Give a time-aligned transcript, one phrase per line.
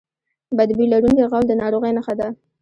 [0.57, 2.27] بد بوی لرونکی غول د ناروغۍ نښه ده.